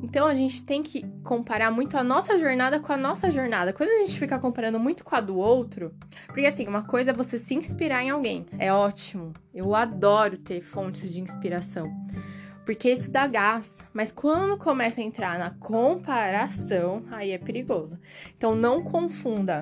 Então 0.03 0.26
a 0.26 0.35
gente 0.35 0.65
tem 0.65 0.83
que 0.83 1.05
comparar 1.23 1.71
muito 1.71 1.97
a 1.97 2.05
nossa 2.05 2.38
jornada 2.38 2.79
com 2.81 2.93
a 2.93 2.97
nossa 2.97 3.31
jornada. 3.31 3.73
Quando 3.73 3.91
a 3.91 4.05
gente 4.05 4.19
fica 4.19 4.38
comparando 4.38 4.79
muito 4.79 5.05
com 5.05 5.15
a 5.15 5.21
do 5.21 5.37
outro, 5.37 5.95
porque 6.26 6.47
assim, 6.47 6.67
uma 6.67 6.83
coisa 6.83 7.11
é 7.11 7.15
você 7.15 7.38
se 7.38 7.55
inspirar 7.55 8.03
em 8.03 8.11
alguém, 8.11 8.47
é 8.59 8.73
ótimo. 8.73 9.33
Eu 9.55 9.75
adoro 9.75 10.38
ter 10.38 10.61
fontes 10.61 11.12
de 11.12 11.21
inspiração. 11.21 11.91
Porque 12.65 12.91
isso 12.91 13.12
dá 13.12 13.29
gás, 13.29 13.79
mas 13.95 14.11
quando 14.11 14.59
começa 14.59 15.00
a 15.00 15.05
entrar 15.05 15.38
na 15.38 15.50
comparação, 15.50 17.05
aí 17.12 17.31
é 17.31 17.38
perigoso. 17.38 17.99
Então 18.37 18.57
não 18.57 18.83
confunda 18.83 19.61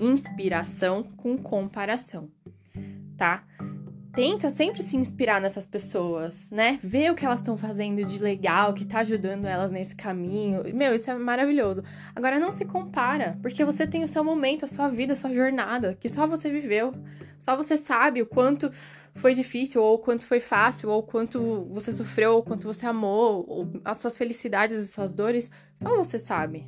inspiração 0.00 1.04
com 1.16 1.38
comparação, 1.38 2.28
tá? 3.16 3.44
Tenta 4.18 4.50
sempre 4.50 4.82
se 4.82 4.96
inspirar 4.96 5.40
nessas 5.40 5.64
pessoas, 5.64 6.50
né? 6.50 6.76
Ver 6.82 7.12
o 7.12 7.14
que 7.14 7.24
elas 7.24 7.38
estão 7.38 7.56
fazendo 7.56 8.04
de 8.04 8.18
legal, 8.18 8.74
que 8.74 8.84
tá 8.84 8.98
ajudando 8.98 9.46
elas 9.46 9.70
nesse 9.70 9.94
caminho. 9.94 10.64
Meu, 10.74 10.92
isso 10.92 11.08
é 11.08 11.14
maravilhoso. 11.14 11.84
Agora 12.16 12.40
não 12.40 12.50
se 12.50 12.64
compara, 12.64 13.38
porque 13.40 13.64
você 13.64 13.86
tem 13.86 14.02
o 14.02 14.08
seu 14.08 14.24
momento, 14.24 14.64
a 14.64 14.66
sua 14.66 14.88
vida, 14.88 15.12
a 15.12 15.16
sua 15.16 15.32
jornada, 15.32 15.94
que 15.94 16.08
só 16.08 16.26
você 16.26 16.50
viveu. 16.50 16.90
Só 17.38 17.56
você 17.56 17.76
sabe 17.76 18.20
o 18.20 18.26
quanto 18.26 18.72
foi 19.14 19.34
difícil, 19.34 19.80
ou 19.80 19.94
o 19.94 19.98
quanto 19.98 20.26
foi 20.26 20.40
fácil, 20.40 20.90
ou 20.90 20.98
o 20.98 21.04
quanto 21.04 21.68
você 21.70 21.92
sofreu, 21.92 22.32
ou 22.32 22.38
o 22.40 22.42
quanto 22.42 22.66
você 22.66 22.86
amou, 22.86 23.44
ou 23.46 23.70
as 23.84 23.98
suas 23.98 24.18
felicidades 24.18 24.78
e 24.78 24.88
suas 24.88 25.14
dores, 25.14 25.48
só 25.76 25.94
você 25.94 26.18
sabe. 26.18 26.66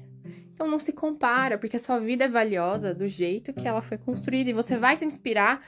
Então 0.55 0.71
não 0.71 0.79
se 0.79 0.93
compara, 0.93 1.59
porque 1.59 1.77
a 1.77 1.81
sua 1.81 1.99
vida 1.99 2.27
é 2.27 2.29
valiosa 2.29 2.95
do 2.95 3.09
jeito 3.09 3.53
que 3.53 3.67
ela 3.67 3.81
foi 3.81 3.99
construída 3.99 4.51
e 4.51 4.53
você 4.53 4.77
vai 4.77 4.95
se 4.95 5.05
inspirar 5.05 5.61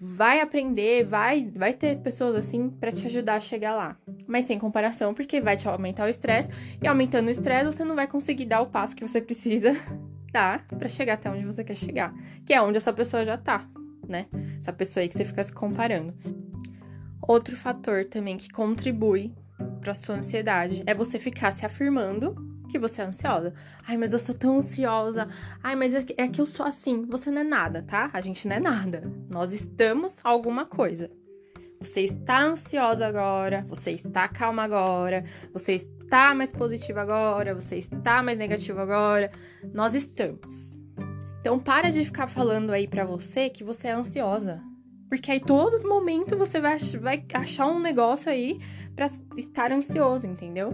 vai 0.00 0.40
aprender, 0.40 1.04
vai, 1.04 1.50
vai 1.54 1.74
ter 1.74 1.98
pessoas 1.98 2.34
assim 2.34 2.70
para 2.70 2.90
te 2.90 3.06
ajudar 3.06 3.34
a 3.34 3.40
chegar 3.40 3.74
lá. 3.74 3.98
Mas 4.26 4.46
sem 4.46 4.58
comparação, 4.58 5.12
porque 5.12 5.42
vai 5.42 5.58
te 5.58 5.68
aumentar 5.68 6.06
o 6.06 6.08
estresse 6.08 6.48
e 6.82 6.88
aumentando 6.88 7.28
o 7.28 7.30
estresse 7.30 7.66
você 7.66 7.84
não 7.84 7.94
vai 7.94 8.06
conseguir 8.06 8.46
dar 8.46 8.62
o 8.62 8.66
passo 8.66 8.96
que 8.96 9.06
você 9.06 9.20
precisa 9.20 9.76
dar 10.32 10.66
para 10.66 10.88
chegar 10.88 11.14
até 11.14 11.30
onde 11.30 11.44
você 11.44 11.62
quer 11.62 11.76
chegar, 11.76 12.14
que 12.46 12.54
é 12.54 12.62
onde 12.62 12.78
essa 12.78 12.92
pessoa 12.94 13.26
já 13.26 13.36
tá, 13.36 13.68
né? 14.08 14.26
Essa 14.58 14.72
pessoa 14.72 15.02
aí 15.02 15.08
que 15.08 15.18
você 15.18 15.24
fica 15.24 15.42
se 15.42 15.52
comparando. 15.52 16.14
Outro 17.20 17.54
fator 17.54 18.06
também 18.06 18.38
que 18.38 18.48
contribui 18.50 19.34
para 19.82 19.94
sua 19.94 20.14
ansiedade 20.14 20.82
é 20.86 20.94
você 20.94 21.18
ficar 21.18 21.50
se 21.50 21.66
afirmando 21.66 22.49
que 22.70 22.78
você 22.78 23.02
é 23.02 23.04
ansiosa. 23.04 23.52
Ai, 23.86 23.96
mas 23.96 24.12
eu 24.12 24.18
sou 24.18 24.34
tão 24.34 24.56
ansiosa. 24.56 25.28
Ai, 25.62 25.74
mas 25.74 25.94
é 25.94 26.02
que, 26.02 26.14
é 26.16 26.28
que 26.28 26.40
eu 26.40 26.46
sou 26.46 26.64
assim. 26.64 27.04
Você 27.06 27.30
não 27.30 27.40
é 27.42 27.44
nada, 27.44 27.82
tá? 27.82 28.10
A 28.12 28.20
gente 28.20 28.46
não 28.48 28.56
é 28.56 28.60
nada. 28.60 29.02
Nós 29.28 29.52
estamos 29.52 30.14
alguma 30.22 30.64
coisa. 30.64 31.10
Você 31.80 32.02
está 32.02 32.42
ansiosa 32.42 33.06
agora, 33.06 33.64
você 33.66 33.92
está 33.92 34.28
calma 34.28 34.62
agora, 34.62 35.24
você 35.50 35.72
está 35.72 36.34
mais 36.34 36.52
positiva 36.52 37.00
agora, 37.00 37.54
você 37.54 37.76
está 37.76 38.22
mais 38.22 38.36
negativa 38.36 38.82
agora. 38.82 39.30
Nós 39.72 39.94
estamos. 39.94 40.76
Então 41.40 41.58
para 41.58 41.90
de 41.90 42.04
ficar 42.04 42.26
falando 42.26 42.70
aí 42.70 42.86
para 42.86 43.06
você 43.06 43.48
que 43.48 43.64
você 43.64 43.88
é 43.88 43.92
ansiosa. 43.92 44.62
Porque 45.08 45.32
aí 45.32 45.40
todo 45.40 45.88
momento 45.88 46.36
você 46.36 46.60
vai, 46.60 46.78
vai 47.00 47.24
achar 47.34 47.66
um 47.66 47.80
negócio 47.80 48.30
aí 48.30 48.60
para 48.94 49.10
estar 49.36 49.72
ansioso, 49.72 50.26
entendeu? 50.26 50.72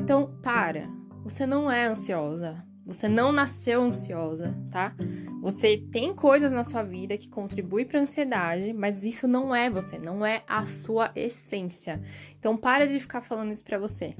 Então 0.00 0.38
para. 0.40 0.88
Você 1.24 1.46
não 1.46 1.72
é 1.72 1.86
ansiosa. 1.86 2.62
Você 2.84 3.08
não 3.08 3.32
nasceu 3.32 3.80
ansiosa, 3.80 4.54
tá? 4.70 4.94
Você 5.40 5.78
tem 5.90 6.14
coisas 6.14 6.52
na 6.52 6.62
sua 6.62 6.82
vida 6.82 7.16
que 7.16 7.30
contribuem 7.30 7.86
para 7.86 8.00
ansiedade, 8.00 8.74
mas 8.74 9.02
isso 9.02 9.26
não 9.26 9.54
é 9.54 9.70
você, 9.70 9.98
não 9.98 10.24
é 10.24 10.42
a 10.46 10.66
sua 10.66 11.10
essência. 11.16 12.02
Então 12.38 12.58
para 12.58 12.86
de 12.86 13.00
ficar 13.00 13.22
falando 13.22 13.52
isso 13.52 13.64
para 13.64 13.78
você. 13.78 14.14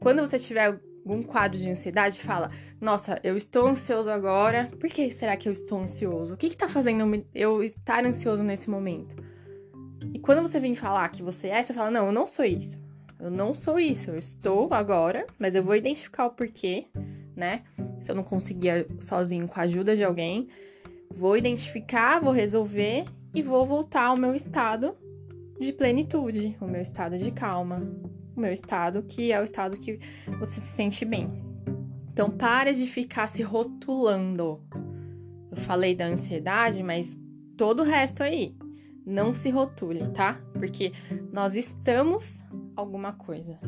Quando 0.00 0.20
você 0.20 0.38
tiver 0.38 0.80
algum 1.04 1.22
quadro 1.22 1.58
de 1.58 1.68
ansiedade, 1.68 2.18
fala: 2.18 2.48
"Nossa, 2.80 3.20
eu 3.22 3.36
estou 3.36 3.66
ansioso 3.66 4.10
agora. 4.10 4.70
Por 4.80 4.88
que 4.88 5.10
será 5.10 5.36
que 5.36 5.46
eu 5.46 5.52
estou 5.52 5.78
ansioso? 5.78 6.32
O 6.32 6.36
que 6.38 6.46
está 6.46 6.66
fazendo 6.66 7.22
eu 7.34 7.62
estar 7.62 8.02
ansioso 8.02 8.42
nesse 8.42 8.70
momento?" 8.70 9.14
E 10.14 10.18
quando 10.18 10.40
você 10.40 10.58
vem 10.58 10.74
falar 10.74 11.06
que 11.10 11.22
você 11.22 11.48
é, 11.48 11.62
você 11.62 11.74
fala: 11.74 11.90
"Não, 11.90 12.06
eu 12.06 12.12
não 12.12 12.26
sou 12.26 12.46
isso. 12.46 12.82
Eu 13.24 13.30
não 13.30 13.54
sou 13.54 13.80
isso, 13.80 14.10
eu 14.10 14.18
estou 14.18 14.68
agora, 14.74 15.26
mas 15.38 15.54
eu 15.54 15.64
vou 15.64 15.74
identificar 15.74 16.26
o 16.26 16.30
porquê, 16.32 16.88
né? 17.34 17.62
Se 17.98 18.12
eu 18.12 18.14
não 18.14 18.22
conseguir 18.22 18.86
sozinho 19.00 19.48
com 19.48 19.58
a 19.58 19.62
ajuda 19.62 19.96
de 19.96 20.04
alguém, 20.04 20.46
vou 21.10 21.34
identificar, 21.34 22.20
vou 22.20 22.34
resolver 22.34 23.06
e 23.34 23.40
vou 23.40 23.64
voltar 23.64 24.08
ao 24.08 24.18
meu 24.18 24.34
estado 24.34 24.94
de 25.58 25.72
plenitude, 25.72 26.54
o 26.60 26.66
meu 26.66 26.82
estado 26.82 27.16
de 27.16 27.30
calma, 27.30 27.82
o 28.36 28.40
meu 28.40 28.52
estado 28.52 29.02
que 29.02 29.32
é 29.32 29.40
o 29.40 29.44
estado 29.44 29.78
que 29.78 29.98
você 30.38 30.60
se 30.60 30.66
sente 30.66 31.02
bem. 31.06 31.32
Então, 32.12 32.28
para 32.28 32.74
de 32.74 32.86
ficar 32.86 33.26
se 33.26 33.42
rotulando. 33.42 34.60
Eu 35.50 35.56
falei 35.56 35.96
da 35.96 36.04
ansiedade, 36.04 36.82
mas 36.82 37.08
todo 37.56 37.80
o 37.80 37.86
resto 37.86 38.22
aí. 38.22 38.54
Não 39.06 39.32
se 39.32 39.48
rotule, 39.48 40.08
tá? 40.08 40.40
Porque 40.54 40.92
nós 41.32 41.56
estamos 41.56 42.43
alguma 42.76 43.12
coisa. 43.12 43.58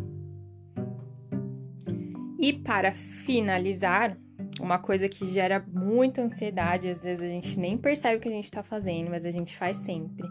E 2.39 2.53
para 2.53 2.93
finalizar, 2.93 4.17
uma 4.61 4.79
coisa 4.79 5.09
que 5.09 5.27
gera 5.27 5.65
muita 5.73 6.23
ansiedade, 6.23 6.89
às 6.89 7.03
vezes 7.03 7.25
a 7.25 7.29
gente 7.29 7.59
nem 7.59 7.77
percebe 7.77 8.17
o 8.17 8.21
que 8.21 8.29
a 8.29 8.33
gente 8.33 8.45
está 8.45 8.63
fazendo, 8.63 9.11
mas 9.11 9.25
a 9.25 9.31
gente 9.31 9.57
faz 9.57 9.77
sempre, 9.79 10.29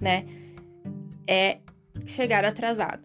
né? 0.00 0.26
É 1.26 1.58
chegar 2.06 2.44
atrasado. 2.44 3.02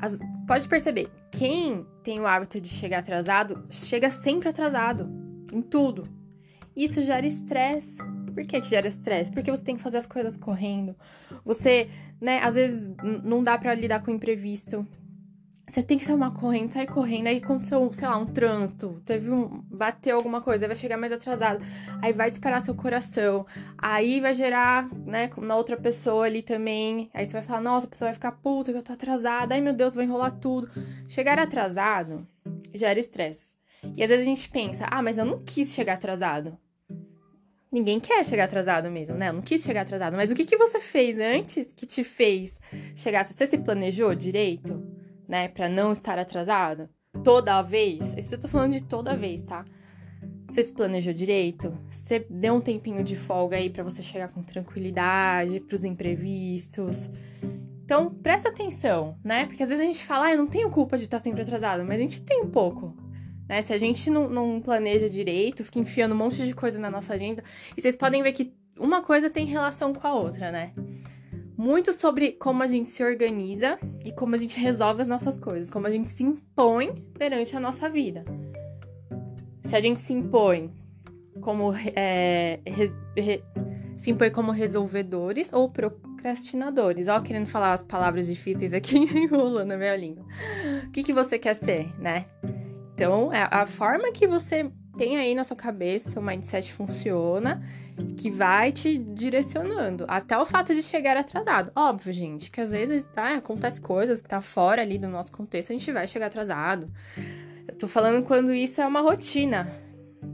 As, 0.00 0.18
pode 0.46 0.68
perceber, 0.68 1.08
quem 1.30 1.86
tem 2.02 2.20
o 2.20 2.26
hábito 2.26 2.60
de 2.60 2.68
chegar 2.68 2.98
atrasado, 2.98 3.66
chega 3.70 4.10
sempre 4.10 4.48
atrasado, 4.48 5.08
em 5.52 5.60
tudo. 5.60 6.02
Isso 6.74 7.02
gera 7.02 7.26
estresse, 7.26 7.96
por 8.36 8.46
que, 8.46 8.62
gera 8.62 8.86
estresse? 8.86 9.32
Porque 9.32 9.50
você 9.50 9.64
tem 9.64 9.76
que 9.76 9.82
fazer 9.82 9.96
as 9.96 10.06
coisas 10.06 10.36
correndo. 10.36 10.94
Você, 11.42 11.88
né, 12.20 12.38
às 12.40 12.54
vezes 12.54 12.94
não 13.24 13.42
dá 13.42 13.56
para 13.56 13.74
lidar 13.74 14.02
com 14.02 14.10
o 14.10 14.14
imprevisto. 14.14 14.86
Você 15.66 15.82
tem 15.82 15.98
que 15.98 16.10
uma 16.12 16.30
correndo, 16.30 16.70
sair 16.70 16.86
correndo, 16.86 17.26
aí 17.26 17.38
aconteceu, 17.38 17.90
sei 17.92 18.06
lá, 18.06 18.16
um 18.16 18.26
trânsito, 18.26 19.02
teve 19.04 19.30
um. 19.30 19.48
bateu 19.70 20.16
alguma 20.16 20.40
coisa, 20.40 20.64
aí 20.64 20.68
vai 20.68 20.76
chegar 20.76 20.96
mais 20.96 21.12
atrasado, 21.12 21.64
aí 22.00 22.12
vai 22.12 22.30
disparar 22.30 22.64
seu 22.64 22.74
coração, 22.74 23.44
aí 23.76 24.20
vai 24.20 24.32
gerar, 24.32 24.88
né, 25.06 25.28
na 25.38 25.56
outra 25.56 25.76
pessoa 25.76 26.26
ali 26.26 26.40
também. 26.42 27.10
Aí 27.12 27.26
você 27.26 27.32
vai 27.32 27.42
falar, 27.42 27.62
nossa, 27.62 27.86
a 27.86 27.90
pessoa 27.90 28.08
vai 28.08 28.14
ficar 28.14 28.32
puta 28.32 28.70
que 28.70 28.78
eu 28.78 28.82
tô 28.82 28.92
atrasada, 28.92 29.54
ai 29.54 29.60
meu 29.60 29.72
Deus, 29.72 29.94
vou 29.94 30.04
enrolar 30.04 30.38
tudo. 30.38 30.70
Chegar 31.08 31.38
atrasado 31.38 32.26
gera 32.72 33.00
estresse. 33.00 33.56
E 33.96 34.02
às 34.02 34.10
vezes 34.10 34.26
a 34.26 34.28
gente 34.28 34.48
pensa, 34.50 34.86
ah, 34.90 35.02
mas 35.02 35.18
eu 35.18 35.24
não 35.24 35.42
quis 35.42 35.74
chegar 35.74 35.94
atrasado. 35.94 36.56
Ninguém 37.76 38.00
quer 38.00 38.24
chegar 38.24 38.44
atrasado 38.44 38.90
mesmo, 38.90 39.14
né? 39.16 39.28
Eu 39.28 39.34
não 39.34 39.42
quis 39.42 39.62
chegar 39.62 39.82
atrasado. 39.82 40.16
Mas 40.16 40.30
o 40.30 40.34
que, 40.34 40.46
que 40.46 40.56
você 40.56 40.80
fez 40.80 41.18
antes 41.18 41.74
que 41.74 41.84
te 41.84 42.02
fez 42.02 42.58
chegar? 42.94 43.22
Você 43.26 43.46
se 43.46 43.58
planejou 43.58 44.14
direito, 44.14 44.82
né? 45.28 45.48
Pra 45.48 45.68
não 45.68 45.92
estar 45.92 46.18
atrasado? 46.18 46.88
Toda 47.22 47.60
vez? 47.60 48.14
Isso 48.14 48.34
eu 48.34 48.38
tô 48.38 48.48
falando 48.48 48.72
de 48.72 48.82
toda 48.82 49.14
vez, 49.14 49.42
tá? 49.42 49.62
Você 50.48 50.62
se 50.62 50.72
planejou 50.72 51.12
direito? 51.12 51.76
Você 51.86 52.26
deu 52.30 52.54
um 52.54 52.62
tempinho 52.62 53.04
de 53.04 53.14
folga 53.14 53.58
aí 53.58 53.68
para 53.68 53.84
você 53.84 54.00
chegar 54.00 54.32
com 54.32 54.42
tranquilidade, 54.42 55.60
pros 55.60 55.84
imprevistos? 55.84 57.10
Então, 57.84 58.08
presta 58.08 58.48
atenção, 58.48 59.18
né? 59.22 59.44
Porque 59.44 59.62
às 59.62 59.68
vezes 59.68 59.84
a 59.84 59.86
gente 59.86 60.02
fala, 60.02 60.28
ah, 60.28 60.32
eu 60.32 60.38
não 60.38 60.46
tenho 60.46 60.70
culpa 60.70 60.96
de 60.96 61.04
estar 61.04 61.18
sempre 61.18 61.42
atrasado, 61.42 61.84
mas 61.84 61.98
a 61.98 62.02
gente 62.02 62.22
tem 62.22 62.40
um 62.40 62.48
pouco, 62.48 62.96
né? 63.48 63.62
Se 63.62 63.72
a 63.72 63.78
gente 63.78 64.10
não, 64.10 64.28
não 64.28 64.60
planeja 64.60 65.08
direito, 65.08 65.64
fica 65.64 65.78
enfiando 65.78 66.14
um 66.14 66.18
monte 66.18 66.44
de 66.44 66.54
coisa 66.54 66.78
na 66.78 66.90
nossa 66.90 67.14
agenda. 67.14 67.42
E 67.76 67.80
vocês 67.80 67.96
podem 67.96 68.22
ver 68.22 68.32
que 68.32 68.52
uma 68.78 69.02
coisa 69.02 69.30
tem 69.30 69.46
relação 69.46 69.92
com 69.92 70.06
a 70.06 70.14
outra, 70.14 70.50
né? 70.50 70.72
Muito 71.56 71.92
sobre 71.92 72.32
como 72.32 72.62
a 72.62 72.66
gente 72.66 72.90
se 72.90 73.02
organiza 73.02 73.78
e 74.04 74.12
como 74.12 74.34
a 74.34 74.38
gente 74.38 74.60
resolve 74.60 75.00
as 75.00 75.08
nossas 75.08 75.38
coisas, 75.38 75.70
como 75.70 75.86
a 75.86 75.90
gente 75.90 76.10
se 76.10 76.22
impõe 76.22 76.94
perante 77.18 77.56
a 77.56 77.60
nossa 77.60 77.88
vida. 77.88 78.24
Se 79.64 79.74
a 79.74 79.80
gente 79.80 79.98
se 79.98 80.12
impõe 80.12 80.70
como 81.40 81.72
é, 81.94 82.60
re, 82.66 82.92
re, 83.16 83.44
se 83.96 84.10
impõe 84.10 84.30
como 84.30 84.52
resolvedores 84.52 85.52
ou 85.52 85.70
procrastinadores. 85.70 87.08
Ó, 87.08 87.20
querendo 87.20 87.46
falar 87.46 87.72
as 87.72 87.82
palavras 87.82 88.26
difíceis 88.26 88.74
aqui 88.74 88.96
enrolando 89.16 89.72
a 89.72 89.76
minha 89.76 89.96
língua. 89.96 90.24
O 90.84 90.90
que, 90.90 91.02
que 91.02 91.12
você 91.12 91.38
quer 91.38 91.54
ser, 91.54 91.88
né? 91.98 92.26
Então, 92.96 93.30
é 93.30 93.46
a 93.50 93.66
forma 93.66 94.10
que 94.10 94.26
você 94.26 94.70
tem 94.96 95.18
aí 95.18 95.34
na 95.34 95.44
sua 95.44 95.54
cabeça, 95.54 96.08
seu 96.08 96.22
mindset 96.22 96.72
funciona, 96.72 97.60
que 98.16 98.30
vai 98.30 98.72
te 98.72 98.96
direcionando. 98.96 100.06
Até 100.08 100.38
o 100.38 100.46
fato 100.46 100.74
de 100.74 100.82
chegar 100.82 101.14
atrasado. 101.14 101.70
Óbvio, 101.76 102.10
gente, 102.10 102.50
que 102.50 102.58
às 102.58 102.70
vezes 102.70 103.04
tá, 103.04 103.34
acontece 103.34 103.82
coisas 103.82 104.22
que 104.22 104.28
tá 104.30 104.40
fora 104.40 104.80
ali 104.80 104.96
do 104.96 105.08
nosso 105.08 105.30
contexto, 105.30 105.72
a 105.72 105.74
gente 105.74 105.92
vai 105.92 106.06
chegar 106.06 106.28
atrasado. 106.28 106.90
Eu 107.68 107.74
tô 107.74 107.86
falando 107.86 108.24
quando 108.24 108.54
isso 108.54 108.80
é 108.80 108.86
uma 108.86 109.02
rotina, 109.02 109.70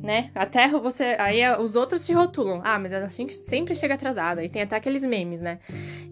né? 0.00 0.30
Até 0.32 0.68
você. 0.68 1.16
Aí 1.18 1.42
os 1.58 1.74
outros 1.74 2.06
te 2.06 2.12
rotulam. 2.12 2.60
Ah, 2.62 2.78
mas 2.78 2.92
a 2.92 3.08
gente 3.08 3.34
sempre 3.34 3.74
chega 3.74 3.94
atrasada. 3.94 4.44
E 4.44 4.48
tem 4.48 4.62
até 4.62 4.76
aqueles 4.76 5.02
memes, 5.02 5.40
né? 5.40 5.58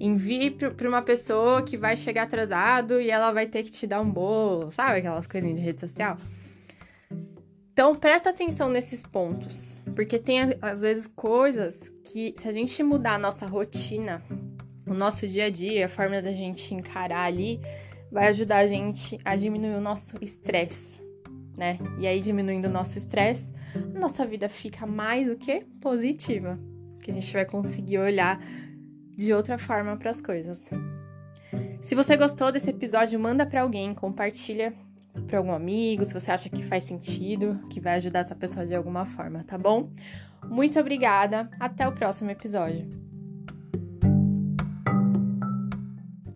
Envie 0.01 0.51
pra 0.51 0.89
uma 0.89 1.03
pessoa 1.03 1.63
que 1.63 1.77
vai 1.77 1.97
chegar 1.97 2.25
atrasado 2.25 3.01
e 3.01 3.09
ela 3.09 3.31
vai 3.31 3.47
ter 3.47 3.63
que 3.63 3.71
te 3.71 3.87
dar 3.87 4.01
um 4.01 4.11
bolo. 4.11 4.73
Sabe 4.73 4.99
aquelas 4.99 5.29
coisinhas 5.29 5.61
de 5.61 5.65
rede 5.65 5.79
social? 5.79 6.19
Então, 7.81 7.95
presta 7.95 8.29
atenção 8.29 8.69
nesses 8.69 9.03
pontos, 9.03 9.81
porque 9.97 10.19
tem 10.19 10.55
às 10.61 10.83
vezes 10.83 11.07
coisas 11.07 11.91
que 12.05 12.35
se 12.37 12.47
a 12.47 12.53
gente 12.53 12.83
mudar 12.83 13.15
a 13.15 13.19
nossa 13.19 13.47
rotina, 13.47 14.23
o 14.87 14.93
nosso 14.93 15.27
dia 15.27 15.47
a 15.47 15.51
dia, 15.51 15.87
a 15.87 15.89
forma 15.89 16.21
da 16.21 16.35
gente 16.35 16.75
encarar 16.75 17.23
ali, 17.23 17.59
vai 18.13 18.29
ajudar 18.29 18.59
a 18.59 18.67
gente 18.67 19.19
a 19.25 19.35
diminuir 19.35 19.77
o 19.77 19.81
nosso 19.81 20.19
estresse, 20.21 21.01
né? 21.57 21.79
E 21.99 22.07
aí 22.07 22.21
diminuindo 22.21 22.69
o 22.69 22.71
nosso 22.71 22.99
estresse, 22.99 23.51
a 23.75 23.99
nossa 23.99 24.27
vida 24.27 24.47
fica 24.47 24.85
mais 24.87 25.27
do 25.27 25.37
que 25.37 25.61
positiva, 25.81 26.61
que 27.01 27.11
a 27.11 27.15
gente 27.15 27.33
vai 27.33 27.47
conseguir 27.47 27.97
olhar 27.97 28.39
de 29.17 29.33
outra 29.33 29.57
forma 29.57 29.97
para 29.97 30.11
as 30.11 30.21
coisas. 30.21 30.63
Se 31.81 31.95
você 31.95 32.15
gostou 32.15 32.53
desse 32.53 32.69
episódio, 32.69 33.19
manda 33.19 33.47
para 33.47 33.63
alguém, 33.63 33.95
compartilha 33.95 34.75
para 35.27 35.39
algum 35.39 35.53
amigo, 35.53 36.05
se 36.05 36.15
você 36.15 36.31
acha 36.31 36.49
que 36.49 36.63
faz 36.63 36.85
sentido, 36.85 37.61
que 37.71 37.81
vai 37.81 37.97
ajudar 37.97 38.21
essa 38.21 38.35
pessoa 38.35 38.67
de 38.67 38.75
alguma 38.75 39.05
forma, 39.05 39.45
tá 39.45 39.59
bom? 39.59 39.91
Muito 40.45 40.79
obrigada, 40.79 41.51
até 41.59 41.87
o 41.87 41.93
próximo 41.93 42.31
episódio. 42.31 43.10